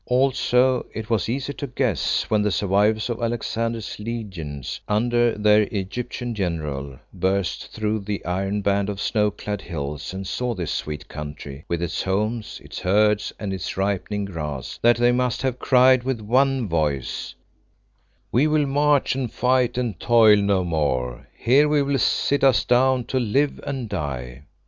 [0.07, 6.33] Also it was easy to guess when the survivors of Alexander's legions under their Egyptian
[6.33, 11.65] general burst through the iron band of snow clad hills and saw this sweet country,
[11.67, 16.19] with its homes, its herds, and its ripening grass, that they must have cried with
[16.19, 17.35] one voice,
[18.31, 21.27] "We will march and fight and toil no more.
[21.37, 24.45] Here we will sit us down to live and die."